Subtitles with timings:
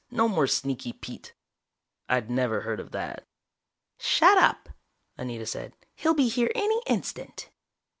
[0.09, 1.35] No more Sneaky Pete."
[2.09, 3.27] I'd never heard of that.
[3.99, 4.69] "Shut up!"
[5.15, 5.73] Anita said.
[5.93, 7.51] "He'll be here any instant."